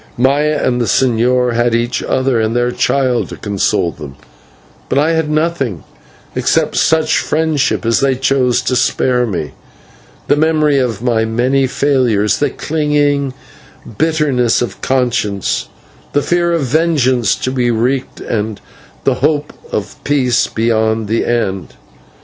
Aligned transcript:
Maya 0.17 0.59
and 0.63 0.81
the 0.81 0.85
señor 0.87 1.53
had 1.53 1.75
each 1.75 2.01
other 2.01 2.39
and 2.41 2.55
their 2.55 2.71
child 2.71 3.29
to 3.29 3.35
console 3.35 3.91
them; 3.91 4.15
but 4.89 4.97
I 4.97 5.11
had 5.11 5.29
nothing 5.29 5.83
except 6.33 6.75
such 6.75 7.19
friendship 7.19 7.85
as 7.85 7.99
they 7.99 8.15
chose 8.15 8.63
to 8.63 8.75
spare 8.75 9.27
me, 9.27 9.51
the 10.27 10.35
memory 10.35 10.79
of 10.79 11.03
my 11.03 11.23
many 11.23 11.67
failures, 11.67 12.39
the 12.39 12.49
clinging 12.49 13.35
bitterness 13.99 14.59
of 14.63 14.81
conscience, 14.81 15.69
the 16.13 16.23
fear 16.23 16.51
of 16.51 16.63
vengeance 16.63 17.35
to 17.35 17.51
be 17.51 17.69
wreaked, 17.69 18.21
and 18.21 18.59
the 19.03 19.13
hope 19.21 19.53
of 19.71 20.03
peace 20.03 20.47
beyond 20.47 21.09
the 21.09 21.25
end. 21.27 21.75